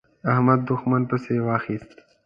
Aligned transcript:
احمد؛ 0.31 0.59
دوښمن 0.69 1.01
پسې 1.09 1.33
واخيست. 1.47 1.91